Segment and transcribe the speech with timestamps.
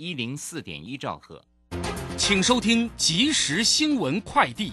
[0.00, 1.44] 一零四点一兆赫，
[2.16, 4.72] 请收听即时新闻快递。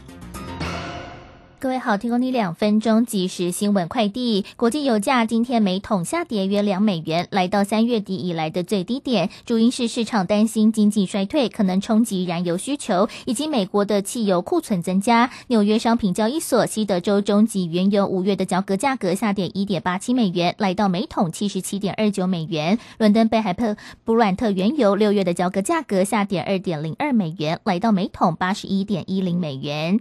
[1.65, 4.45] 各位好，提供你两分钟即时新闻快递。
[4.55, 9.31] 国际油价今天每桶下跌约两美元，来到三月底以来的最低点。
[9.47, 15.31] 主因是市场担心经济衰退可能冲击燃油需求，以及美国的汽油库存增加。
[15.47, 22.77] 纽约商品交易所西德州中级原油五月的交割价格下跌一点八七美元，来到每桶七十七点二九美元。
[22.99, 29.99] 伦敦贝海特布兰特原油六月的交割价格下跌二点零二美元，来到每桶八十一点一零美元。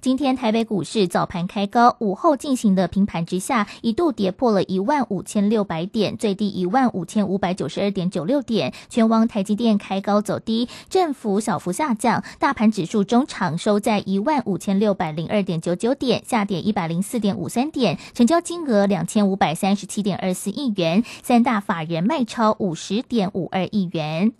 [0.00, 8.72] 今天台北股市早盘开高，午后进行的平盘之下，一度跌破了一万五千六百点，最低一万五千五百九十二点九六点。
[8.88, 12.22] 全网台积电开高走低，振幅小幅下降。
[12.38, 21.02] 大盘指数中场收在一万五千六百零二点九九点，下跌一百零四点五三点，成交金额两千五百三十七点二四亿元。
[21.24, 24.32] 三大法人卖超五十点五二亿元。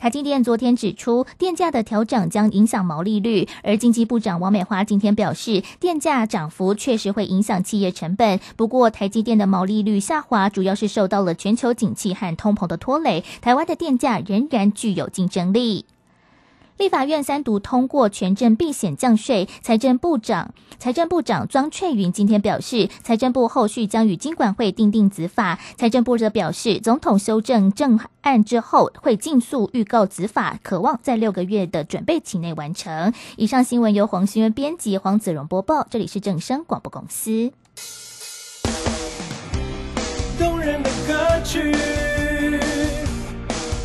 [0.00, 8.40] 台积电昨天指出，电价的调整将影响毛利率，而经济部长王美花今天表示，电价涨幅确实会影响企业成本。
[8.56, 15.84] 不过，台积电的毛利率下滑，主要是受到了全球景气和通膨的拖累，台湾的电价仍然具有竞争力。
[16.80, 25.58] 立法院三读通过权证避险降税，财政部长财政部长庄翠云今天表示，财政部后续将与金管会订定子法。
[25.76, 33.12] 财政部则表示，总统修正正案之后，会尽速预告子法，渴望在六个月的准备期内完成。
[33.36, 37.52] 以上新闻由黄新闻编辑，黄子荣播报，这里是正声广播公司。
[40.38, 41.76] 动人的歌曲，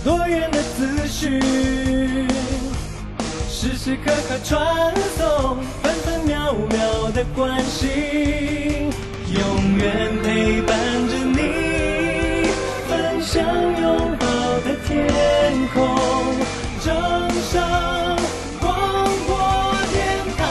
[0.01, 2.34] 多元的资讯。
[3.65, 8.91] 时时刻刻传送，分分秒秒的关心，
[9.33, 10.77] 永远陪伴
[11.09, 12.47] 着你，
[12.87, 13.43] 分享
[13.81, 14.27] 拥抱
[14.59, 15.83] 的天空，
[16.79, 16.93] 正
[17.41, 17.59] 声
[18.61, 19.35] 广播
[19.91, 19.97] 电
[20.37, 20.43] 台。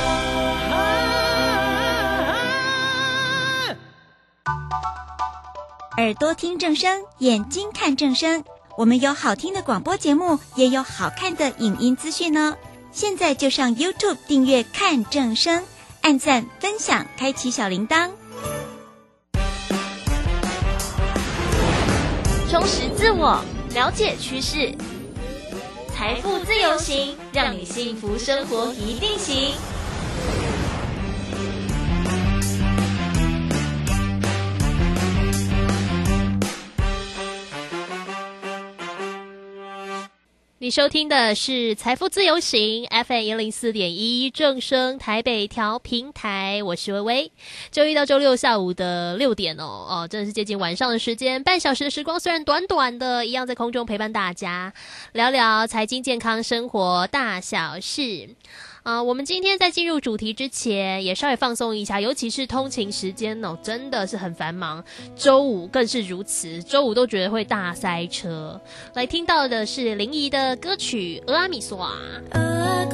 [5.99, 8.43] 耳朵听正声，眼睛看正声。
[8.77, 12.57] 我们有好听的广播节目，也有好看的影音资讯呢。
[12.95, 15.65] 现在就上 YouTube 订阅看正声，
[16.03, 18.09] 按赞分享，开启小铃铛，
[22.49, 23.43] 充实自我，
[23.75, 24.73] 了解趋势，
[25.93, 29.55] 财富自由行，让你幸福生活一定行。
[40.65, 47.33] 你收听的是《财富自由行》FM 一零四点一正声台北调平台，我是微微。
[47.71, 54.73] 周一到周六下午的六点哦，哦，真的是接近晚上的时间，半小时的时光虽然短短的，一样在空中陪伴大家，
[55.13, 58.31] 聊聊财经、健康、生活大小事。
[58.85, 64.85] 啊，我们今天在进入主题之前，也稍微放松一下，尤其是通勤时间哦，真的是很繁忙。
[65.17, 68.61] 周五更是如此，周五都觉得会大塞车。
[68.93, 71.79] 来听到的是林怡的歌曲《阿米索》。
[71.81, 72.85] 啊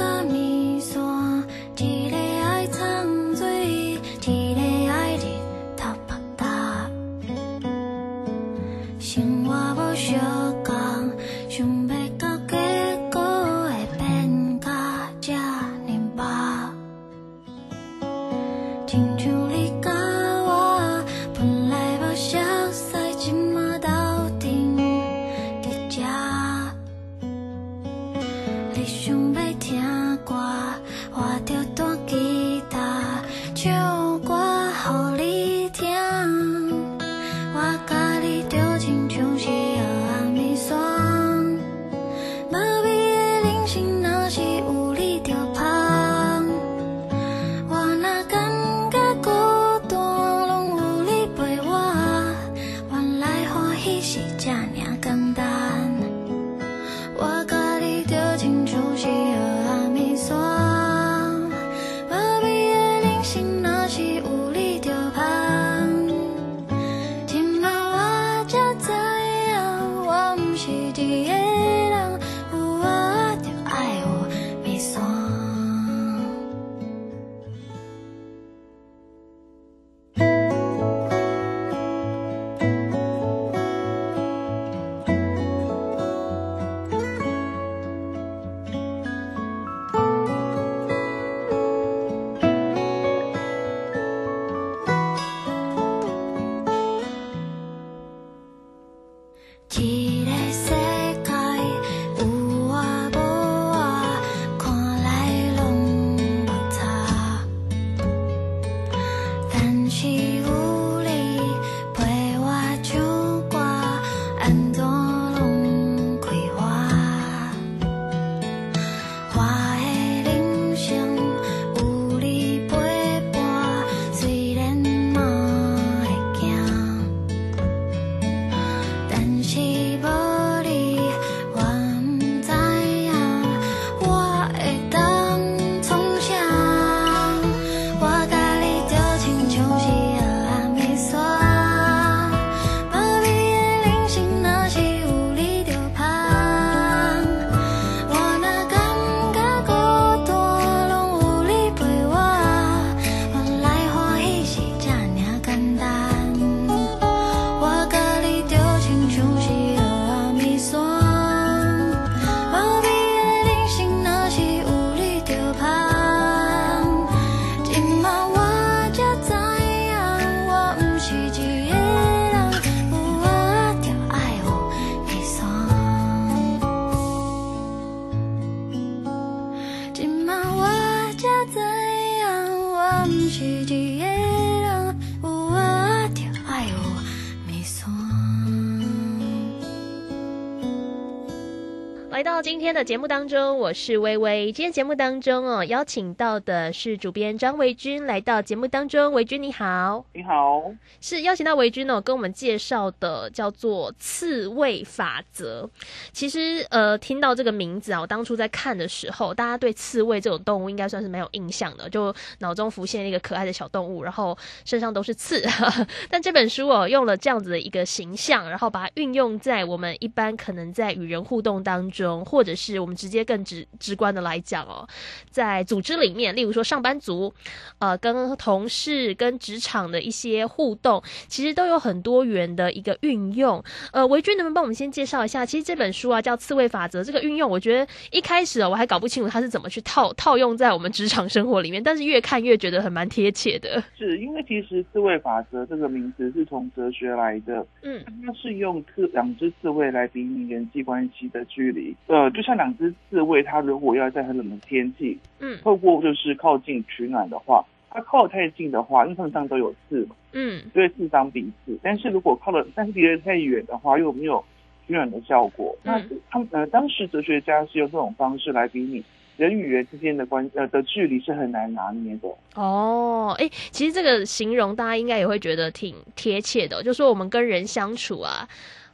[192.21, 194.53] 来到今天的节目当中，我是微微。
[194.53, 199.11] 今天节目当中哦，邀请到的是主编张维军来到节目当中。
[199.15, 200.71] 维军你好，你好，
[201.01, 205.71] 是邀请到维军哦，跟我们介绍的叫做刺猬法则。
[206.13, 214.37] 其实呃，听到这个名字啊，我当初在看的时候，大家对刺猬这种动物应该算是蛮有印象的，就脑中浮现一个可爱的小动物，然后
[214.67, 215.43] 身上都是刺。
[216.11, 222.10] 但这本书哦，用了这样子的一个形象，然后把它运用在我们一般可能在与人互动当中。
[222.11, 224.87] 中，或者是我们直接更直直观的来讲哦，
[225.31, 227.33] 在组织里面，例如说上班族，
[227.79, 233.63] 呃，跟同事、跟职场的一些互动，其实都有很多元的一个运用。
[233.93, 235.47] 呃，维军能不能帮我们先介绍一下？
[235.47, 243.83] 其实这本书啊叫《刺猬法则》，这个运用，我觉得一开始哦，我还搞不清楚它是怎么去套套用在我们职场生活里面，但是越看越觉得很蛮贴切的。
[243.97, 251.95] 是因为其实“刺猬法则”这个名字是从哲学来的，嗯，它是用刺两只刺猬来比拟人际关系的距离。
[252.07, 261.79] 呃，就像两只刺猬，它如果要在很冷的天气，嗯，透过就是靠近取暖的话，它靠太近的话，因为它们上都有刺嘛，嗯，就会刺伤彼此。
[261.83, 264.45] 但是如果靠的，但是离得太远的话，又没有
[264.87, 265.77] 取暖的效果。
[265.85, 269.05] 那他们呃，当时哲学家是用这种方式来比拟
[269.37, 272.29] 人与人之间的关呃的距离是很难拿捏的。
[272.57, 278.49] 哦，哎，其实这个形容大家应该也会觉得挺贴切的，就说我们跟人相处啊。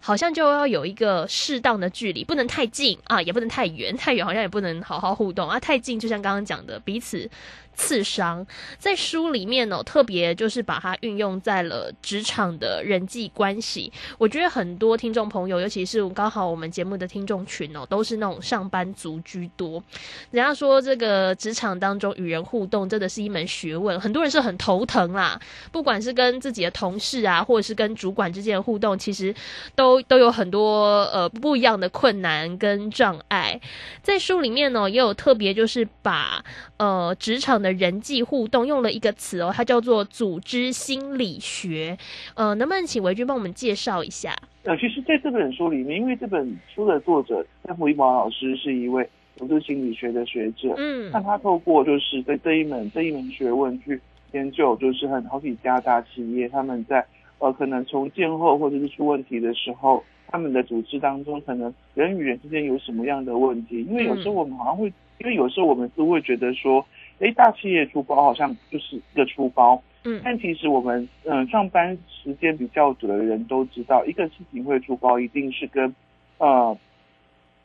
[0.06, 7.29] 好像就要有一个适当的距离，不能太近啊，也不能太远，太远好像也不能好好互动啊，太近就像刚刚讲的，彼此。
[7.76, 8.44] 刺伤，
[8.78, 13.93] 在书里面呢，特别就是把它运用在了职场的人际关系。
[14.19, 19.82] 我觉得很多听众朋友，尤其是刚好我们节目的听众群哦，都是那种上班族居多。
[20.31, 25.38] 人家说这个职场当中与人互动真的是一门学问，很多人是很头疼啦。
[25.70, 29.34] 不管是跟自己的同事啊，或者是跟主管之间的互动，其实
[29.75, 33.61] 都都有很多呃不一样的困难跟障碍。
[34.02, 36.42] 在书里面呢，也有特别就是把
[36.78, 41.99] 呃职场的的人际互动用了一个词哦，它叫做组织心理学。
[42.37, 44.37] 呃，能不能请维军帮我们介绍一下？
[44.62, 54.00] 呃，其实在这本书里面，因为这本书的作者张福一毛老师是一位组织心理学的学者，嗯，那他透过就是在这一门这一门学问去
[54.32, 57.04] 研究，就是很好几家大企业他们在
[57.38, 63.85] 呃可能重建后或者是出问题的时候，他们的组织当中可能人与人之间有什么样的问题？
[63.88, 66.85] 因为有时候我们好像会，因为有时候我们是会觉得说。
[67.18, 75.94] 哎，大企业出包好像就是一个出包，嗯，但其实我们嗯上班时间比较久的人都知道，一个事情会出包，一定是跟
[76.38, 76.76] 呃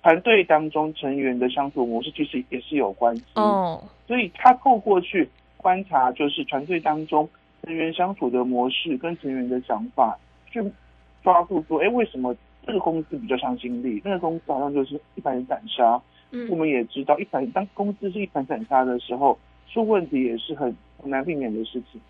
[0.02, 3.84] 团队当中成员的相处模式其实也是有关系哦。
[4.08, 7.28] 所以他透过去观察，就是团队当中
[7.64, 10.18] 成员相处的模式跟成员的想法，
[10.50, 10.64] 去
[11.24, 15.62] 抓住说，哎，为什么这个公司比较上心力，那个公司好像就是一盘散
[16.32, 16.48] 沙。
[16.50, 19.38] 我们也知道，一盘当工资是一盘散沙的时候，
[19.72, 22.02] 出问题也是很很难避免的事情。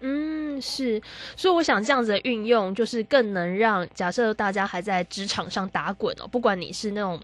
[0.00, 1.00] 嗯，是，
[1.36, 7.20] 所以我想这样子的运用，就是更能让假设大家还在职场上打滚哦，不管你是那种。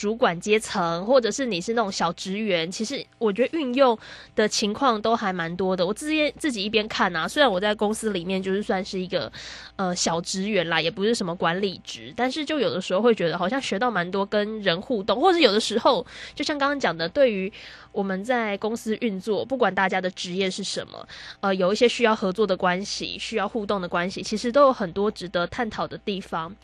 [0.00, 3.98] 主管阶层，或者是你是那种小职员，其实我觉得运用
[4.34, 5.86] 的情况都还蛮多的。
[5.86, 9.30] 我自己自己一边看啊，虽然我在公司里面就是算是一个
[9.76, 17.52] 呃小职员啦，也不是什么管理职，但是就有的时候会觉得好像学到蛮多跟人互动，或者有的时候就像刚刚讲的，对于。
[17.92, 21.08] 我们在公司运作，不管大家的职业是什么，
[21.40, 26.54] 呃，有一些需要合作的关系，需要互动的关系，其实都有很多值得探讨的地方。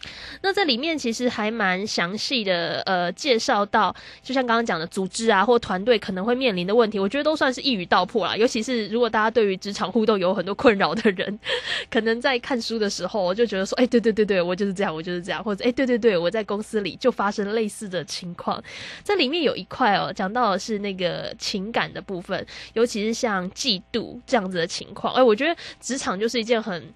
[0.42, 8.37] 那在里面其实还蛮详细的，呃，介绍到，就像刚刚讲的组织啊或团队可能会面临的问题，我觉得都算是一语道破啦。
[8.37, 11.38] 尤其是如果大家对于职场互动有很多困扰的人，
[11.90, 18.62] 可能在看书的时候，我就觉得说，哎，对对对对，我就是这样，我就是这样，或者哎，对对对，我在公司里就发生类似的情况。
[19.02, 21.15] 在里面有一块哦，讲到的是那个。
[21.16, 26.92] 呃，情感的部分，尤其是像嫉妒这样子的情况，哎，我觉得职场就是一件很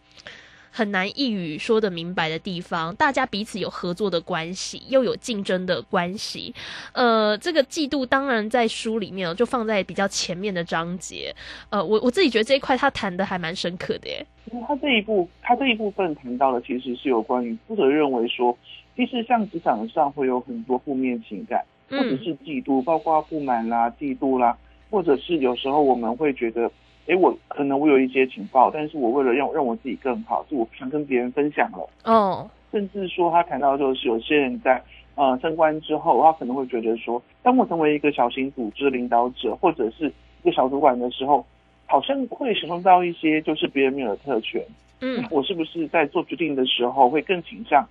[0.70, 2.94] 很难一语说的明白的地方。
[2.96, 6.54] 大家彼此有合作的关系，又有竞争的关系。
[6.92, 11.34] 呃，这个嫉妒当然在书里面哦就放在比较前面的章节。
[11.70, 14.26] 呃，我我自己觉得这一块他谈的还蛮深刻的耶。
[14.68, 18.56] 他这一部他这一部分谈到的其实是有关于作者认为说，
[18.94, 21.64] 其实像职场上会有很多负面情感。
[21.90, 24.56] 或者是嫉妒，包括不满啦、嫉妒啦，
[24.90, 26.70] 或者是有时候我们会觉得，
[27.08, 31.90] 哎，我可能我有一些情报，但是我为了让让我自己更好，就我不想跟别人分享了。
[32.04, 34.80] 哦，甚至说他谈到就是有些人在
[35.16, 40.06] 呃升官之后，他可能会觉得说，当我成为一个小型组织领导者或者是
[40.42, 41.44] 一个小主管的时候，
[41.86, 44.64] 好像会使用到一些就是别人没有的特权。
[45.00, 47.84] 嗯，我是不是在做决定的时候会更倾向？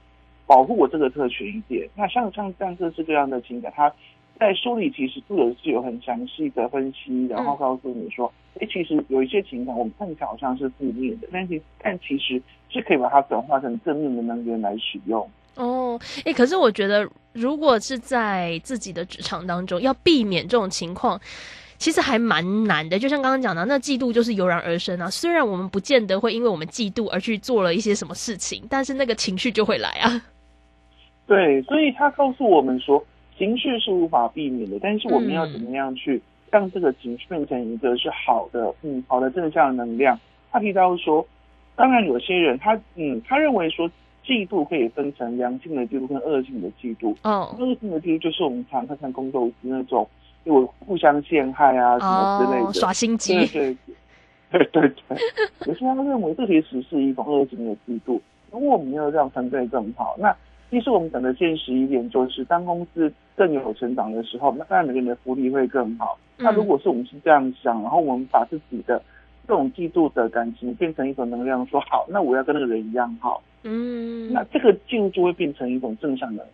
[0.49, 1.87] 保护我这个特权一点。
[1.95, 3.93] 那像像像这是这样的情感，他
[4.39, 15.29] 在书里其实作者是有很详细的分析，然后告诉你说，哎，其实有一些情感我们看起来好像是负面的，但其但其实是可以把它转化成正面的能源来使用。
[15.53, 21.19] 哦，哎，可是我觉得，如果是在自己的职场当中，要避免这种情况，
[21.77, 22.97] 其实还蛮难的。
[22.97, 25.09] 就像刚刚讲的，那嫉妒就是油然而生啊。
[25.09, 30.21] 虽然我们不见得会因为我们嫉妒而去做了一些什么事情，但是那个情绪就会来啊。
[31.29, 33.01] 对，所以他告诉我们说，
[33.37, 40.19] 情绪是无法避免的，但是我们要怎么样去让这个情绪变成一个是好的，嗯，好的正向能量。
[40.51, 41.25] 他提到说，
[41.75, 43.89] 当然有些人他，嗯，他认为说。
[44.25, 47.15] 嫉妒可以分成良性的嫉妒跟恶性的嫉妒。
[47.23, 50.07] 哦，恶性的嫉妒就是我们常看看宫斗剧那种，
[50.43, 53.33] 有互相陷害啊什么之类的，耍心机。
[53.33, 53.77] 对对
[54.51, 55.17] 对对对。
[55.65, 58.19] 有些人认为这其实是一种恶性的嫉妒。
[58.51, 60.35] 如果我们要让团队更好，那
[60.69, 66.17] 其实我们讲的现实一点，就是当公司更有成长的时候，那当然每个人的福利会更好。
[66.37, 69.01] 那如果是我们是这样想，然后我们把自己的
[69.47, 73.41] 这种嫉妒的感情变成一种能量，说好，那我要跟那个人一样好。
[73.63, 76.47] 嗯，那这个进入就会变成一种正向的。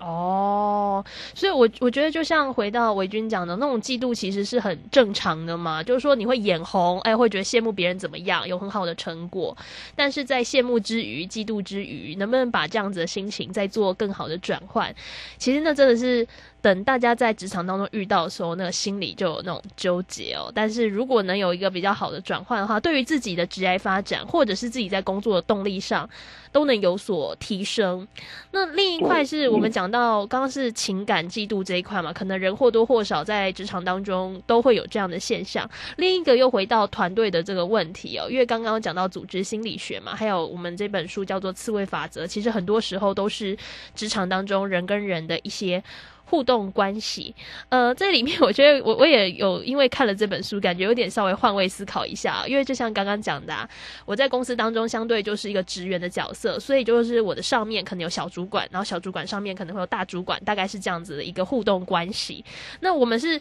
[0.00, 5.82] 哦，所以，我我觉得就像回到维军讲的那种嫉妒，其实是很正常的嘛。
[5.82, 9.56] 就是说，你会眼红，哎，会觉得羡慕别人怎么样，有很好的成果。
[9.96, 14.94] 但是在羡慕之余，嫉妒之余，能不能把这样子的心情再做更好的转换？
[15.36, 16.26] 其实那真的是。
[16.60, 20.50] 等大家在职场当中遇到的时候，那个心里就有那种纠结哦。
[20.54, 26.08] 但是如果能有一个比较好的转换的话，对于自己的职业发展，或者是自己在工作的动力上，
[26.50, 28.06] 都能有所提升。
[28.50, 35.68] 那另一块是我们讲到刚刚是情感嫉妒这一块嘛，可能人或多或少在职场当中都会有这样的现象。
[35.96, 43.56] 另一个又回到团队的这个问题哦，因为刚刚讲到组织心理学嘛，还有我们这本书叫做《刺猬法则》，其实很多时候都是
[43.94, 45.80] 职场当中人跟人的一些。
[46.28, 47.34] 互动关系，
[47.70, 52.44] 呃，这里面 我觉得我我也有因为看了这本书，感觉有点稍微换位思考一下。
[52.46, 53.68] 因为就像刚刚讲的，
[54.04, 62.44] 我在公司当中相对就是一个职员的角色，所以就是我的上面可能有小主管，然后小主管上面可能会有大主管，大概是这样子的一个互动关系。
[62.80, 63.40] 那我们是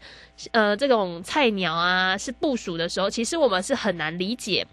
[0.51, 4.65] 呃这种菜鸟啊，是部署的时候，其实我们是很难理解。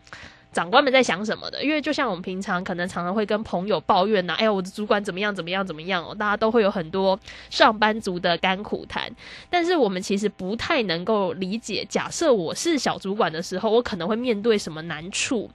[0.54, 1.62] 长官们在想什么的？
[1.62, 7.18] 因为就像我们平常可能常常会跟朋友抱怨呐，哎呀，我的主管怎么样怎么样怎么样哦，大家都会有很多
[7.50, 9.10] 上班族的甘苦谈。
[9.50, 15.50] 但是我们其实不太能够理解，假设我是小主管的时候，我可能会面对什么难处。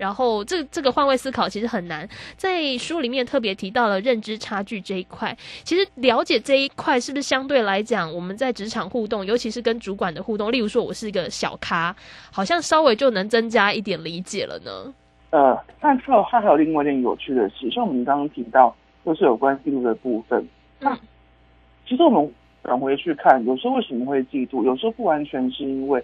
[0.00, 2.08] 然后，这这个换位思考其实很难。
[2.34, 11.94] 在书里面特别提到了认知差距这一块，其实了解这一块是不是相对来讲，我们在职场互动，尤其是跟主管的互动，例如说我是一个小咖，
[12.32, 14.94] 好像稍微就能增加一点理解了呢。
[15.32, 20.42] 呃，但还有还有另外一件有趣的事，像我们刚刚提到，就是有关嫉妒的部分。
[20.78, 20.98] 那
[21.86, 22.32] 其实我们
[22.64, 24.64] 转回去看，有时候为什么会嫉妒？
[24.64, 26.02] 有时候不完全是因为。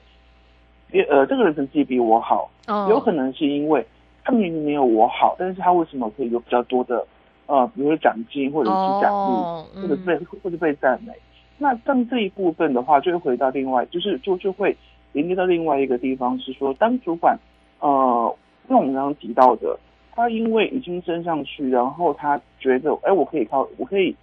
[0.90, 2.48] 别呃，这个人成绩比我好，
[2.88, 3.84] 有可能是因为
[4.24, 7.04] 他明明没有我好，但是他为什么可以有比较多的
[7.46, 11.12] 呃，比如说奖金或者是奖励，或者被或者被赞美？
[11.58, 14.76] 那像这一部分的话，就会回到另外，就是就就会
[15.12, 17.38] 连接到另外一个地方，是说当主管
[17.80, 18.36] 呃，
[18.68, 19.78] 像我们刚刚提到的，
[20.14, 24.14] 他因为已经升上去，然后他觉得哎，我可以靠我可以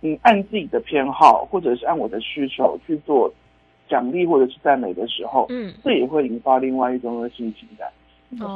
[0.00, 3.32] 嗯按自己的偏好，或者是按我的需求去做。
[3.88, 7.88] 奖励或者是赞美的时候，嗯，这也会引发另外一种恶性情感。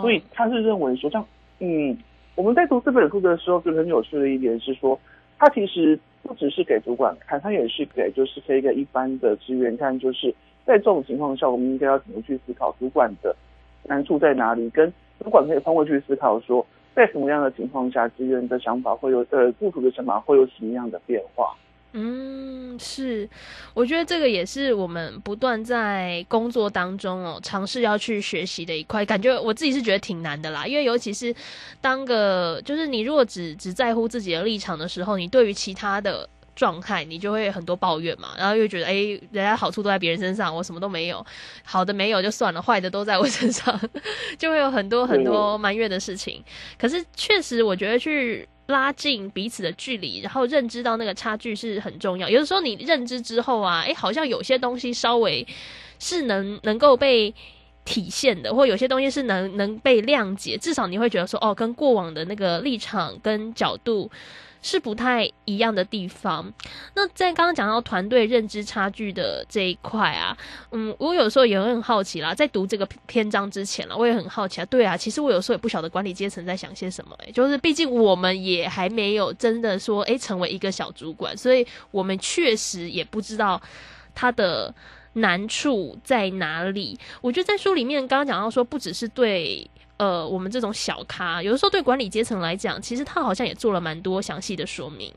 [0.00, 1.24] 所以他是认为说，像
[1.60, 1.96] 嗯，
[2.34, 4.98] 我们在读这本书的时候，就很有趣的一点是说，
[5.38, 10.34] 他其实不只是给主管看，他也是给就是给一个一般的职员看，就是
[10.64, 13.34] 在这种情况下，我们应该要怎么去思考主管的
[13.84, 21.54] 难处在哪里，跟主管可以换过去思考说，在什么样的情况下，职员的想法会有呃，雇主的想法会有什么样的变化。
[21.92, 23.28] 嗯，是，
[23.74, 29.04] 我觉得这个也是我们不断在工作当中哦，尝试要去学习的一块。
[29.04, 31.34] 感觉我自己是觉得挺难的啦，因为尤其是
[31.80, 38.92] 当个就是你如果只只在乎自己的立场的时候，你对于其他的状态，你就会很多抱怨嘛，然后又觉得哎，
[39.32, 41.26] 人家好处都在别人身上，我什么都没有，
[41.64, 43.80] 好的没有就算了，坏的都在我身上，
[44.38, 46.40] 就会有很多很多埋怨的事情。
[46.78, 48.48] 可是确实，我觉得去。
[48.70, 52.28] 拉近彼此的距离，然后认知到那个差距是很重要。
[52.28, 55.46] 有的时候你认知之后啊，诶，好像有些东西稍微
[55.98, 57.34] 是能能够被
[57.84, 60.56] 体现的，或有些东西是能能被谅解。
[60.56, 64.10] 至少你会觉得说，哦，跟过往的那个立场跟角度
[64.62, 66.52] 是不太一样的地方。
[66.94, 70.36] 那在刚刚讲到团队认知差距的这一块啊，
[70.70, 72.34] 嗯，我有时候也会很好奇啦。
[72.34, 74.64] 在读这个篇章之前了，我也很好奇啊。
[74.66, 77.16] 对啊，其实我有时候也不晓得管理阶层在想些什么。
[77.24, 83.60] 哎，就是毕竟我们也还没有真的说哎成为一个小主管，所以我们确实也不知道
[84.14, 84.74] 他的
[85.14, 86.98] 难处在哪里。
[87.20, 89.68] 我觉得在书里面刚刚讲到说，不只是对。
[90.00, 95.12] 呃，我们这种小咖，有的时候对管理阶层来讲，其实他好像也做了蛮多详细的说明。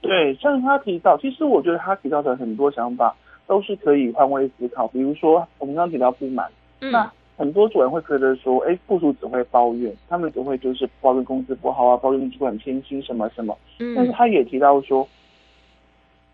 [0.00, 3.12] 对，像他提到，其实我觉得他提到的很多想法
[3.44, 4.86] 都是可以换位思考。
[4.86, 13.58] 比如说，我们刚刚提到不满，那很多主人会觉得说，哎，部署只会抱怨，他们只会就是抱怨公司不好啊，抱怨主管偏心什么什么。
[13.80, 13.96] 嗯。
[13.96, 15.08] 但是他也提到说，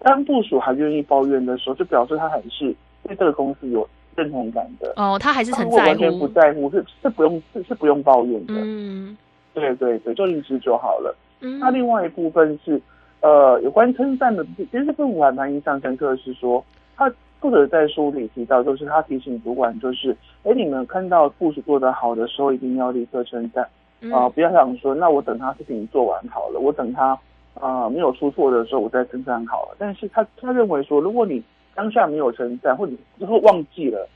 [0.00, 2.74] 当部署还愿意抱怨的时候，就表示他还是
[3.04, 3.88] 对这个公司有。
[4.16, 4.92] 认同感的。
[4.96, 9.16] 哦，他还是很在乎，完全不在乎，是是不用是是不用抱怨的，嗯，
[9.54, 11.14] 对对对，就离职就好了。
[11.40, 12.82] 嗯，那另外一部分是
[13.20, 16.64] 呃有关称赞的，其实这部分我还蛮印象深刻，是说
[16.96, 17.08] 他
[17.40, 20.10] 作者在书里提到，就是他提醒主管，就是
[20.42, 23.64] 哎你们看到部署做得好的时候，一定要立刻称赞。
[24.12, 27.16] 啊，不要想说那我等他事情做完好了，我等他
[27.60, 29.76] 啊没有出错的时候我再称赞好了。
[29.78, 31.42] 但是他他认为说，如果你
[31.74, 34.08] 当下没有称赞，或者之后忘记了，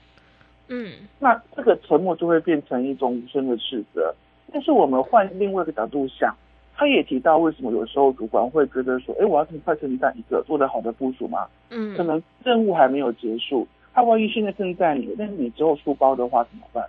[0.68, 4.14] 嗯，那这个沉默就会变成一种无声的斥责。
[4.52, 6.35] 但是我们换另外一个角度想，
[6.74, 16.85] 他也提到为什么有时候主管会觉得说，哎，我要尽快称赞一个做得好的部署嘛，嗯，可能任务还没有结束，他万一现在称赞你，但是你之后出包的话怎么办？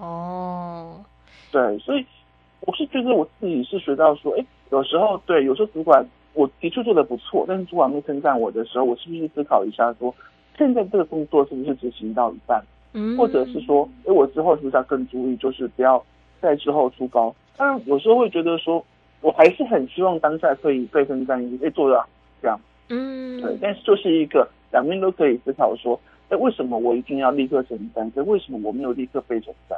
[0.00, 1.04] 哦，
[1.50, 2.06] 对，所以
[2.60, 6.06] 我是觉得我自己是学到说，哎，有时候对，有时候主管。
[6.34, 10.14] 我的确做的不错，但是主管没称赞我的时候，我是不是思考一下，说
[10.56, 16.00] 现在这个工作是不是执行到一半，嗯，或者是说，哎，我之后是不是要更注意，就是不要
[16.40, 17.34] 在之后出高？
[17.56, 18.84] 当然，有时候会觉得说，
[19.20, 22.00] 我还是很希望当下可以被称赞，哎，做的
[22.40, 28.08] 这样，嗯，对，但是就是一个两边都可以思考说，哎，为什么我一定要立刻承担？
[28.12, 29.76] 可为什么我没有立刻被承担？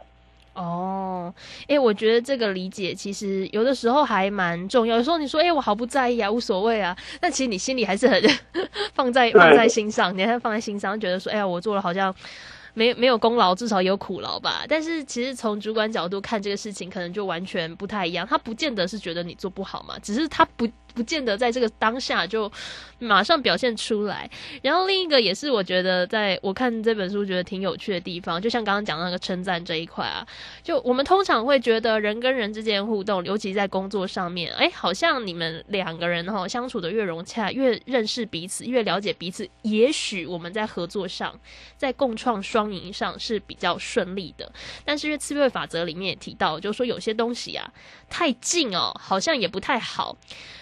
[0.55, 1.33] 哦，
[1.69, 4.97] 哎，我觉得这个理解其实有的时候还蛮重要。
[4.97, 8.23] 有时候你说，哎，我毫不在意啊，无所谓啊，但其实你心里还是很
[8.93, 12.15] 放在放在心上，你还放在心上，觉得说，哎呀，我做了好像
[12.75, 14.65] 没没有功劳，至少有苦劳吧。
[14.69, 18.27] 但是其实从主管角度看这个事情，可能就完全不太一样。
[18.27, 20.69] 他不见得是觉得你做不好嘛，只是他不。
[20.95, 22.51] 不见得在这个当下就
[22.99, 24.29] 马上表现出来。
[24.63, 30.27] 然后另一个也是我觉得，在我看这本书觉得挺有趣的地方，就像刚刚讲那个称赞这一块啊，
[30.63, 41.39] 就我们通常会觉得人跟人之间互动，尤其在工作上面，哎，好像你们两个人哈相处的越融洽，越认识彼此，越了解彼此，也许我们在合作上，
[41.77, 44.53] 在共创双赢上是比较顺利的。
[44.85, 47.73] 但是因为刺猬法则里面也提到，就是说有些东西啊
[48.09, 50.17] 太近哦，好像也不太好。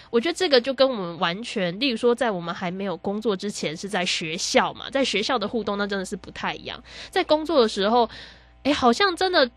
[0.09, 6.83] 我觉得这个就跟我们完全，例如说，在我们还没有工作之前，是在学校嘛，在学校的互动，那真的是不太一样。
[7.09, 8.09] 在工作的时候，
[8.63, 9.49] 哎，好像真的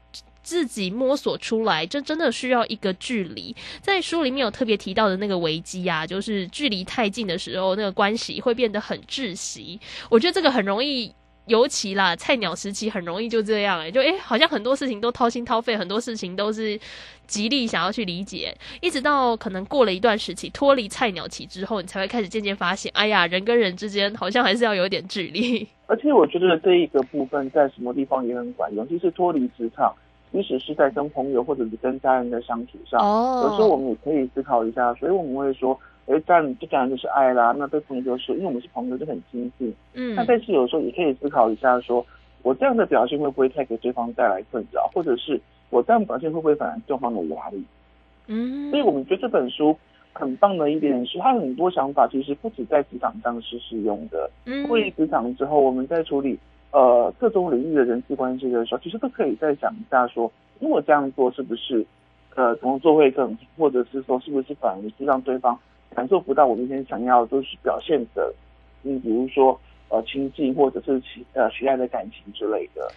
[0.43, 3.55] 自己摸索出来，这真的需要一个距离。
[3.81, 9.81] 在书里面有特别提到的那个危机啊，就是距离太近的时候，那个关系会变得很窒息。
[10.11, 11.15] 我觉得这个很容易。
[11.47, 16.79] 尤其啦，菜鸟时期很容易就这样哎，就哎，好像很多事情都掏心掏肺，很多事情都是
[17.27, 25.67] 极力想要去理解，一直到可能过了一段时期，脱离菜鸟期之后，你才会开始渐渐发现，哎呀，人跟人之间好像还是要有点距离。
[25.87, 29.93] 而且我觉得这一个部分在什么地方也很管用，尤其是脱离职场，
[30.33, 35.79] 即使是在跟朋友或者是跟家人的相处上，哦有时候我们也可以思考一下，所以我们会说。
[36.07, 37.55] 哎，这样这当然就是爱啦。
[37.57, 39.73] 那对朋友就是，因为我们是朋友，就很亲近。
[39.95, 40.15] 嗯。
[40.17, 42.05] 那但是有时候也可以思考一下，说
[42.43, 47.65] 我这样的表现会不会太给对方带来困扰，或者是我这样表现会不会反而对方的压力？
[48.27, 48.69] 嗯。
[48.71, 49.77] 所以我们觉得这本书
[50.13, 54.29] 很棒的一点是，它很多想法其实不止在职场上是适用的。
[54.45, 54.67] 嗯。
[54.67, 56.37] 脱离职场之后，我们在处理
[56.73, 61.87] 呃各种领域的人际关系的时候，其实都可以再想一下，说如果这样做是不是
[62.35, 65.57] 呃工作会更，或者是说是不是反而是让对方。
[65.95, 68.33] 感受不到我明天想要就是表现的，
[68.83, 72.91] 嗯，比如说呃亲近或者是其呃喜爱的感情之类的。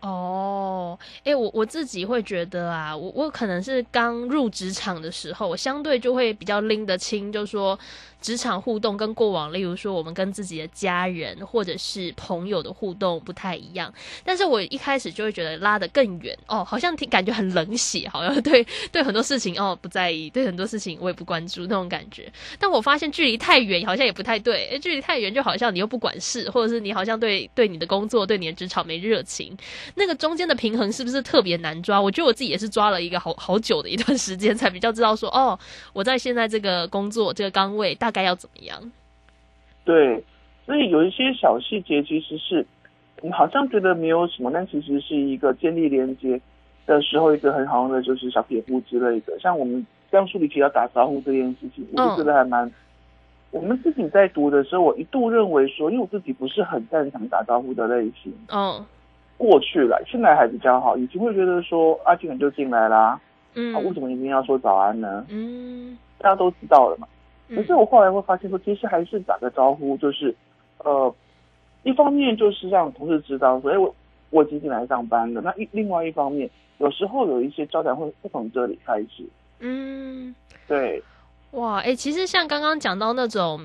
[0.00, 7.78] 哦，哎，我我自己会觉得啊，我我可能是刚入职场的时候，我相对就会比较拎得清，就说
[8.24, 13.92] 职场互动跟过往，例如说我们跟自己的家人或者是朋友的互动不太一样。
[14.24, 22.32] 但是我一开始就会觉得拉得更远哦，好像挺感觉很冷血，好像对对很多事情哦不在意，对很多事情我也不关注那种感觉。
[22.58, 29.54] 但我发现距离太远好像也不太对，距离太远就好像你又不管事，或者是你好像对对你的工作、对你的职场没热情。
[29.96, 32.00] 那个中间的平衡是不是特别难抓？
[32.00, 35.58] 我觉得我自己也是抓了一个好好久的一段时间，才比较知道说哦，
[35.92, 38.80] 我在现在这个工作这个岗位大概要怎么样。
[39.84, 40.24] 对，
[40.64, 42.64] 所以有一些小细节其实是
[43.20, 46.40] 你好像觉得没有什么，但其实是一个建立连接
[46.86, 49.38] 的时候一个很好用的就是小撇步之类的。
[49.40, 52.70] 像我们刚书里提到打招呼这件事情，我就觉得还蛮。
[53.50, 58.32] 我们自己在读的时候，我一度认为说，因为我自己不是很擅长打招呼的类型。
[58.48, 58.84] 嗯。
[59.36, 60.96] 过去了，现在还比较好。
[60.96, 63.20] 以前会觉得说，阿进来就进来啦，
[63.54, 65.26] 嗯，为什么一定要说早安呢？
[65.28, 67.08] 嗯，大家都知道了嘛。
[67.48, 70.34] 可是我后来会发现说，其实还是打个招呼，就是
[70.78, 71.14] 呃，
[71.82, 73.94] 一方面就是让同事知道说，哎，我
[74.30, 75.40] 我已经进来上班了。
[75.40, 79.24] 那一另外一方面，有时候有一些交谈会会从这里开始。
[79.60, 80.34] 嗯，
[80.66, 81.02] 对。
[81.52, 83.60] 哇，哎，其实像刚刚讲到那种。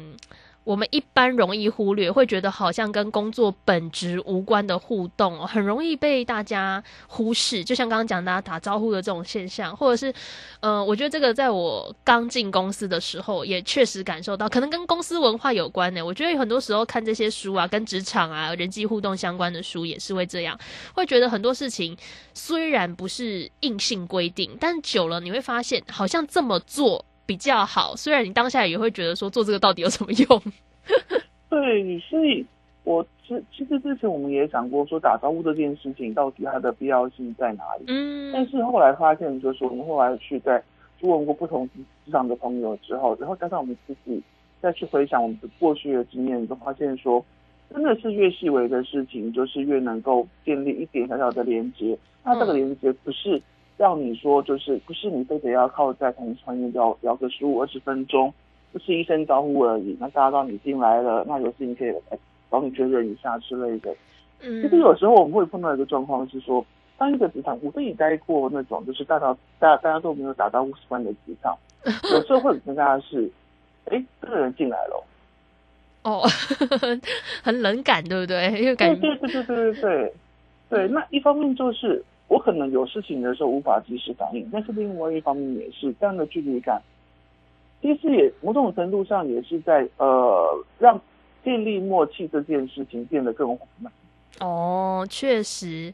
[0.64, 7.64] 我们一般容易忽略，会觉得好像跟工作本质无关的互动，很容易被大家忽视。
[7.64, 10.14] 就像刚刚讲大家打招呼的这种现象，或者是，
[10.60, 16.06] 嗯，我觉得这个在我刚进公司的时候，也确实感受到，可能跟公司文化有关呢。
[16.06, 20.60] 我觉得很多时候看这些书啊，跟职场啊、人际互动相关的书，也是会这样，
[20.94, 21.98] 会觉得很多事情
[22.36, 27.06] 虽然不是硬性规定，但久了你会发现，好像这么做。
[27.30, 30.42] 比较好，虽然你当下也会觉得说做这个到底有什么用？
[31.48, 32.44] 对，所以
[32.84, 37.86] 我其其实之前我们也讲过，说打招呼这件事情到底它的必要性在哪里？
[37.86, 40.60] 嗯，但是后来发现，就是我们后来去在
[41.00, 44.20] 去问过不同职场的朋友之后，然后加上我们自己
[44.60, 47.24] 再去回想我们的过去的经验，就发现说，
[47.72, 51.96] 真的是越细微的事情，就是越能够建立一点小小的连接。
[52.24, 53.40] 那这个连接不是。
[53.80, 58.32] 让你说就是不是你非得要靠在同窗面聊聊个十五二十分钟，
[58.74, 59.96] 就是一声招呼而已。
[60.02, 62.20] 那大家让你进来了，那有事情可以来
[62.52, 63.90] 找你确认一下之类的。
[64.42, 66.66] 嗯，其实有时候我们会碰到一个状况是说，
[66.98, 71.58] 当一个职场，我自己待过那种就是大到大大家都没有达到五十万的职场，
[72.12, 73.32] 有时候会尴尬的是，
[73.86, 75.04] 哎，这个人进来了，
[76.04, 76.28] 哦，
[77.42, 78.60] 很冷感，对不对？
[78.60, 80.14] 因为感对对对对对对
[80.70, 82.04] 对，那一方面就是。
[82.30, 86.82] 我可能有事情的时候无法及时反应，但是另外一方面也是这样的距离感，
[87.82, 91.02] 其实也某种程度上也是在呃让
[91.44, 93.92] 建立默契这件事情变得更缓慢。
[94.40, 95.94] 哦，确实，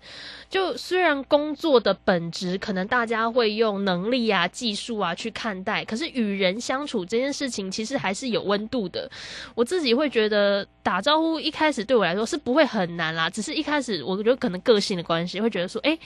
[0.49, 9.10] 就虽然工作的本质可能大家会用能力啊、技术啊去看待，可是与人相处这件事情其实还是有温度的。
[9.55, 15.97] 我自己会觉得打招呼一开始对我来说是不会很难啦，只是一开始我觉得可能个性的关系会觉得说，哎，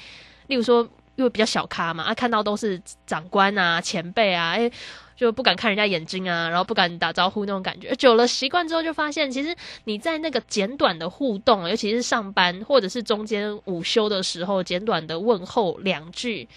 [0.48, 4.72] 例如说因为比较小咖嘛，啊，看到都是长官啊、前辈啊，哎。
[5.20, 9.54] 就不敢看人家眼睛啊，然后不敢打招呼那种感觉，久了习惯之后就发现，其实
[9.84, 16.48] 你在那个简短的互动，尤其是上班或者是中间午休的时候，简短的问候两句。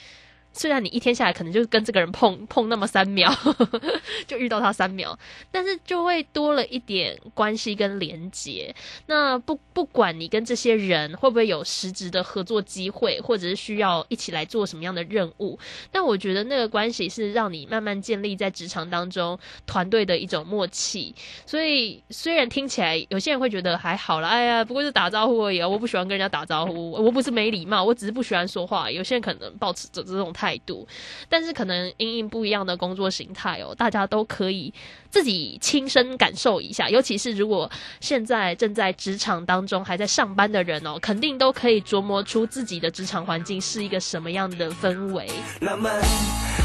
[0.55, 3.33] 虽然你一天下来可能就跟这个人碰 碰那么三秒，
[4.29, 5.19] 就遇到他三秒，
[5.51, 8.75] 但是就会多了一点关系跟连接。
[9.07, 15.59] 那不不管你跟这些人会不会有实质的合作机会，或者是需要一起来做什么样的任务，
[15.91, 21.15] 但我觉得那个关系是让你慢慢建立在职场当中团队的一种默契。
[21.47, 28.91] 所以虽然听起来有些人会觉得还好了，哎呀，不过是打招呼而已啊，我不喜欢跟人家打招呼，我不是没礼貌，我只是不喜欢说话。
[28.91, 30.31] 有些人可能保持着这种。
[30.42, 30.87] 态度，
[31.29, 34.73] 但是可能因应不一样的工作形态哦，大家都可以
[35.11, 36.89] 自己亲身感受一下。
[36.89, 45.29] 尤其是如果现在正在职场当中还在上班的人哦，肯定都可以琢磨出自己的职场环境是一个什么样的氛围。
[45.61, 46.01] 浪漫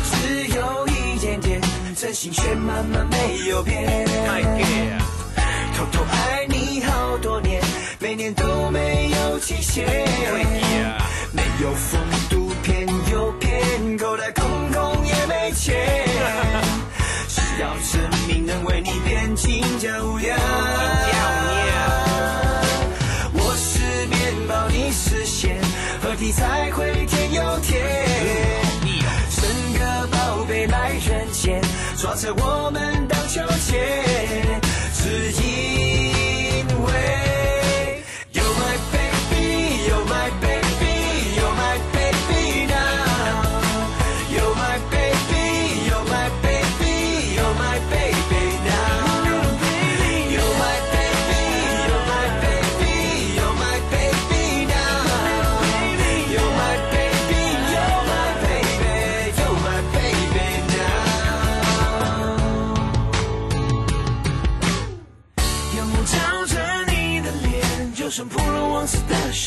[0.03, 1.61] 只有一点点，
[1.95, 4.07] 真心却慢慢没有变。
[5.75, 7.61] 偷偷爱你好多年，
[7.99, 9.85] 每年都没有期限，
[11.33, 12.26] 没有风度。
[13.97, 15.75] 口袋空空也没钱，
[17.27, 20.37] 只要证明能为你变金角娘。
[23.33, 25.59] 我是面包，你是馅，
[26.01, 27.81] 合体才会甜又甜。
[29.29, 31.59] 生个宝贝来人间，
[31.97, 34.61] 抓着我们荡秋千，
[34.93, 36.13] 只因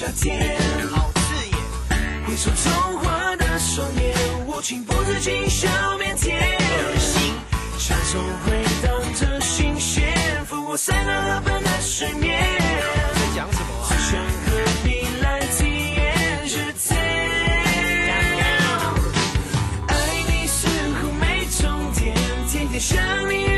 [0.00, 0.56] 夏天。
[0.90, 1.54] 好刺眼，
[2.26, 6.32] 回首童话的双眼，我情不自禁笑腼腆。
[6.32, 7.34] 恶心，
[7.78, 10.16] 双手挥荡着琴弦，
[10.50, 12.40] 抚过塞纳河畔的水面。
[13.12, 13.66] 在讲什么？
[13.90, 14.48] 只想和
[14.84, 18.48] 你来体验是怎样。
[19.86, 19.94] 爱
[20.26, 20.66] 你似
[21.02, 22.16] 乎没终点，
[22.50, 22.96] 天天想
[23.28, 23.49] 你。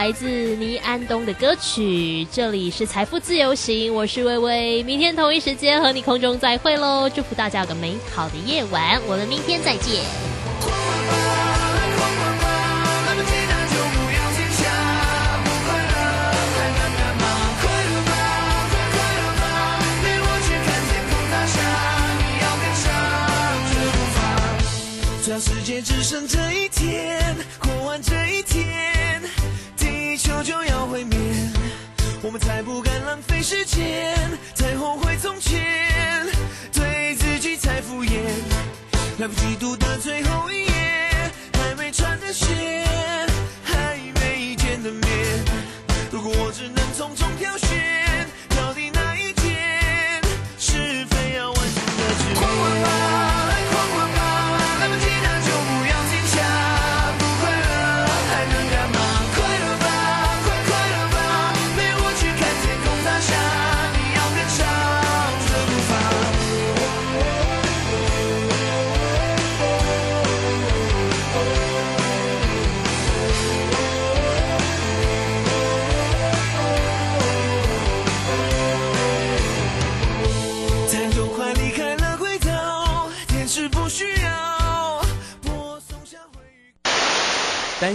[0.00, 10.02] 来自倪安东的歌曲，这里是财富自由行，我是微微，明天同一时间和你空中再会喽，祝福大家有个美好的夜晚，我们明天再见。
[25.38, 29.22] 世界只剩这一天，过完这一天，
[30.20, 31.18] 球就要毁灭，
[32.22, 34.14] 我们才不敢浪费时间，
[34.54, 36.26] 才后悔从前，
[36.72, 38.20] 对自己太敷衍，
[39.18, 42.46] 来不及读的最后一页，还没穿的鞋，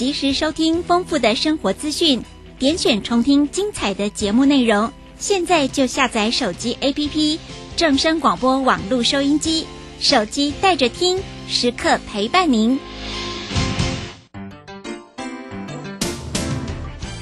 [0.00, 2.22] 及时收听丰富的生活资讯，
[2.58, 4.90] 点选重听精彩的节目内容。
[5.18, 7.38] 现在就下载手机 APP
[7.76, 9.66] 正声广播网络收音机，
[10.00, 12.80] 手机带着听，时刻陪伴您。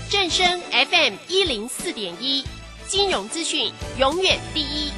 [0.08, 2.44] 正声 FM 一零四点一，
[2.86, 4.92] 金融资讯永远第一。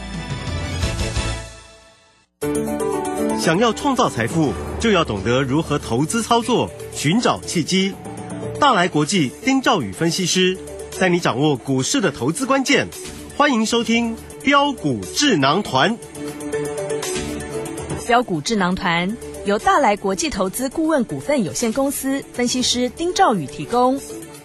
[3.41, 7.95] 想要创造财富，就要懂得如何投资操作，寻找契机。
[8.59, 10.59] 大来国际丁兆宇分析师
[10.99, 12.89] 带你掌握股市的投资关键。
[13.37, 15.97] 欢迎收听标股智囊团。
[18.07, 24.01] 标股智囊团由大来国际投资顾问股份有限公司分析师丁兆宇提供。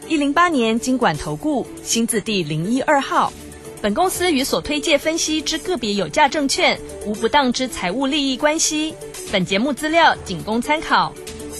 [0.08, 3.34] 一零八年经管投顾新字第零一二号。
[3.82, 8.96] 本公司与所推介分析之个别有价证券无不当之财务利益关系。
[9.32, 11.14] 本节目资料仅供参考，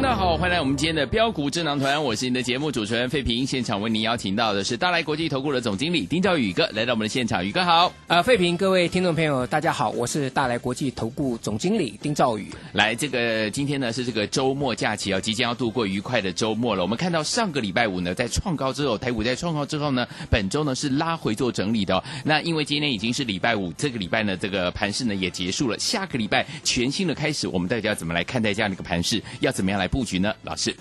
[0.00, 3.44] 大家好，欢迎来我们今天的标股智囊团，我是你的节目主持人费平。
[3.44, 7.92] 现场为您邀请到的是大来国际投顾的总经理丁兆宇哥来到我们的现场，宇哥好。
[8.06, 12.48] 呃，费平，各位听众朋友，大家好，我是大来国际投顾总经理丁兆宇。
[12.72, 16.82] 来，这个今天呢是这个周末假期哦，即将要度过愉快的周末了。
[16.82, 22.04] 我们看到上个礼拜五呢，在创高之后，台股在创高之后呢，本周呢是拉回做整理的、哦。
[22.24, 29.20] 那因为今天已经是礼拜五，这个礼拜呢这个盘势呢也结束了，下个礼拜全新的开始，我们大家要怎么来看待这样的一个盘势？
[29.40, 30.34] 要怎么样来布局呢？
[30.42, 30.76] 老师，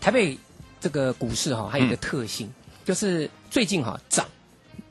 [0.00, 0.38] 台北
[0.80, 2.50] 这个股市哈、还有一个特性，
[2.84, 4.26] 就是最近哈、涨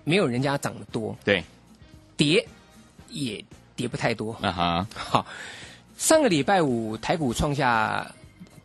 [0.03, 1.43] 没有人家涨得多，对，
[2.17, 2.45] 跌
[3.09, 3.43] 也
[3.75, 4.33] 跌不太多。
[4.41, 5.25] 啊哈，好，
[5.97, 8.13] 上个礼拜五台股创下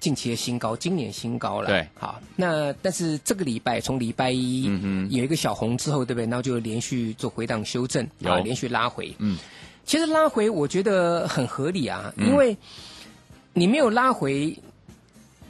[0.01, 1.69] 近期的新高，今年新高了。
[1.69, 6.25] 对，好，那但是这个礼拜从礼拜一、嗯哼有一个小红之后，对不对？
[6.25, 9.15] 然后就连续做回档修正，有啊，连续拉回。
[9.19, 9.39] 嗯，
[9.85, 12.57] 其实拉回我觉得很合理啊，嗯因为
[13.59, 14.57] 你没有拉回，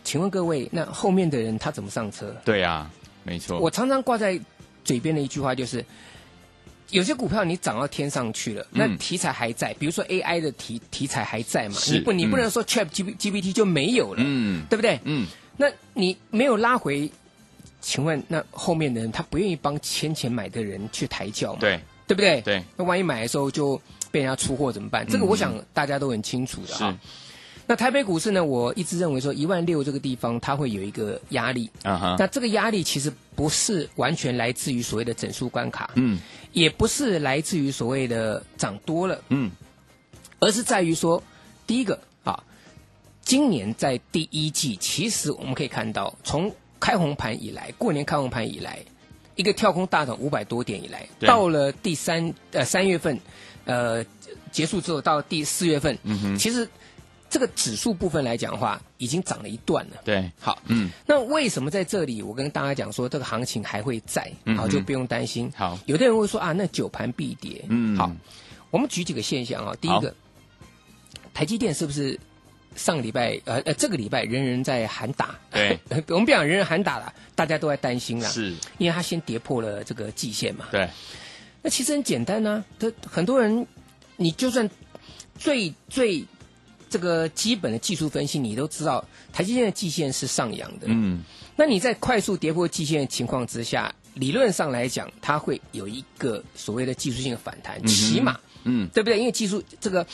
[0.03, 2.35] 请问各位，那后面的人他怎么上车？
[2.45, 2.91] 对啊，
[3.25, 4.41] 没错，我常常挂在
[4.85, 5.85] 嘴边的一句话就是，
[6.91, 14.99] 有些股票你涨到天上去了，那题材还在，比如说 AI 的题题材还在嘛，是你不你不嗯能说 Chat G GPT 就没有了，嗯，对不对？
[15.05, 17.11] 嗯，那你没有拉回，
[17.83, 21.61] 请问那后面的人他不愿意帮先前买的人去抬轿嘛？
[21.61, 22.41] 对，对不对？
[22.41, 23.79] 对，那万一买的时候就
[24.11, 25.07] 被人家出货怎么办？
[25.07, 26.99] 这个我想大家都很清楚的啊。
[27.69, 28.43] 那台北股市呢？
[28.43, 36.19] 我一直认为说一万六这个地方它会有一个压力，啊哈，那这个压力其实不是完全来自于所谓的整数关卡，嗯，
[36.53, 39.51] 也不是来自于所谓的涨多了，嗯，
[40.39, 41.23] 而是在于说，
[41.67, 42.43] 第一个啊，
[43.21, 46.51] 今年在第一季，其实我们可以看到，从
[46.81, 48.79] 开红盘以来，过年开红盘以来，
[49.37, 53.21] 一个跳空大涨五百多点以来，到了第三呃三月份，
[53.67, 54.03] 呃
[54.51, 56.67] 结束之后，到第四月份，嗯哼其实
[57.31, 59.97] 这个指数部分来讲的话，已经涨了一段了。
[60.05, 65.51] 对，好，嗯，那为什么在这里我跟大家讲说这个行情还会在，好嗯哼就不用担心。
[65.55, 67.65] 好，有的人会说啊，那九盘必跌。
[67.69, 68.11] 嗯好，
[68.71, 69.77] 我们举几个现象啊。
[69.81, 70.15] 第一个，
[71.35, 72.19] 台积电是不是
[72.77, 75.39] 上个礼拜呃呃这个礼拜人人在喊打？
[75.51, 78.29] 对， 我们不讲人人喊打了，大家都在担心啦。
[78.31, 80.67] 是，因为它先跌破了这个季线嘛。
[80.71, 80.89] 对，
[81.63, 83.67] 那其实很简单呢、这很多人，
[84.17, 84.69] 你就算
[85.37, 86.25] 最最
[86.91, 90.87] 这个基本的技术分析，你都知道台积电的季线是上扬的。
[90.87, 91.23] 嗯，
[91.57, 99.19] 那你在快速跌破季线的情况之下，理论上来讲，它会有一个所谓的技术性的反弹，嗯起码，嗯，对不对？
[99.19, 100.07] 因为技术这个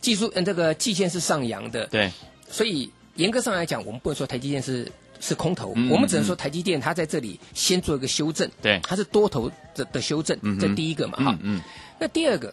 [0.00, 2.10] 技术嗯这个季线是上扬的，对，
[2.48, 4.90] 所以严格上来讲，我们不能说台积电是
[5.20, 8.80] 是空头，嗯我们只能说台积电它在这里先做一个修正，对。
[8.82, 11.38] 它是多头的的修正，嗯这第一个嘛，哈。
[11.42, 11.58] 嗯。
[11.58, 11.60] 嗯，
[12.00, 12.52] 那第二个，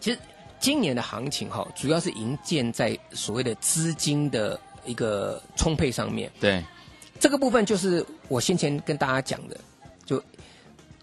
[0.00, 0.18] 其实
[0.62, 6.30] 今年的行情哈，主要是营建在所谓的资金的一个充沛上面。
[6.40, 6.64] 对，
[7.18, 9.56] 这个部分就是我先前跟大家讲的，
[10.06, 10.22] 就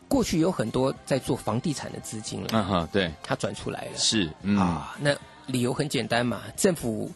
[0.07, 3.97] 过去有很多在做房地产的资金了，嗯哼，对，它转出来了。
[3.97, 5.13] 是，嗯，啊，那
[5.47, 7.11] 理由很简单嘛，政府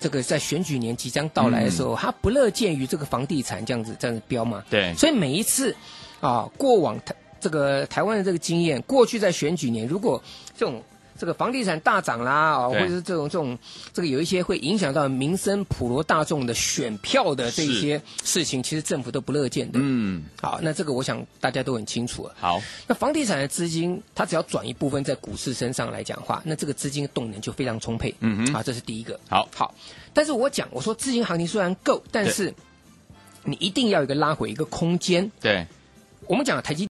[0.00, 5.76] 这个在选举年即将到来的时候，他不乐见于这个房地产这样子这样子飙嘛，对，所以每一次
[6.20, 10.22] 啊，过往台这个台湾的这个经验，过去在选举年，如果
[10.56, 10.82] 这种
[11.24, 13.58] 这个房地产大涨啦，哦，或者是这种这种
[13.94, 19.78] 这个有一些会影响到民生普罗大众的选票的这一些事情，其实政府都不乐见的。
[19.80, 22.34] 嗯，好，那这个我想大家都很清楚了。
[22.38, 28.14] 好，那房地产的资金，它只要转一部分在股市身上来讲话，那这个资金的动能就非常充沛。
[28.20, 29.18] 嗯哼啊，这是第一个。
[29.30, 29.74] 好，好，
[30.12, 32.52] 但是我讲，我说资金行情虽然够，但是
[33.44, 35.30] 你一定要有一个拉回一个空间。
[35.40, 35.66] 对，
[36.26, 36.82] 我们讲台积